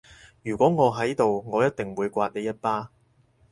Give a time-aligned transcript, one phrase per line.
[0.41, 2.89] 如果我喺度我一定會摑你一巴